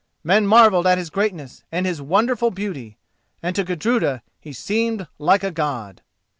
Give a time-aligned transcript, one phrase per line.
[0.23, 2.97] Men marvelled at his greatness and his wonderful beauty,
[3.43, 6.01] and to Gudruda he seemed like a God.